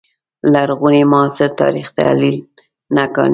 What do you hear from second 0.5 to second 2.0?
لرغوني معاصر تاریخ